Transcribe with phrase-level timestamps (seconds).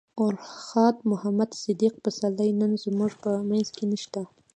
[0.27, 4.21] ارواښاد محمد صديق پسرلی نن زموږ په منځ کې نشته.